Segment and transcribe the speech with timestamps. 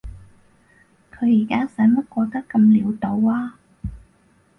[1.13, 3.59] 佢而家使乜過得咁潦倒啊？